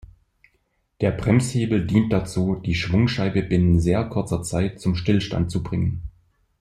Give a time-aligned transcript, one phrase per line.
[1.01, 6.01] Der Bremshebel dient dazu, die Schwungscheibe binnen sehr kurzer Zeit zum Stillstand zu bringen.